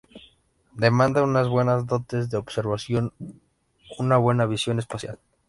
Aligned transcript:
Demanda 0.83 1.21
unas 1.21 1.47
buenas 1.47 1.85
dotes 1.85 2.31
de 2.31 2.37
observación, 2.37 3.13
una 3.99 4.17
buena 4.17 4.47
visión 4.47 4.79
espacial. 4.79 5.19